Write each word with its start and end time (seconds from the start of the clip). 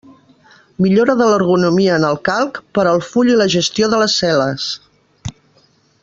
Millora 0.83 1.15
de 1.19 1.25
l'ergonomia 1.31 1.97
en 1.99 2.07
el 2.09 2.17
Calc 2.29 2.57
per 2.77 2.85
al 2.93 3.03
full 3.11 3.29
i 3.33 3.39
la 3.41 3.47
gestió 3.57 3.91
de 3.95 3.99
les 4.05 4.19
cel·les. 4.23 4.65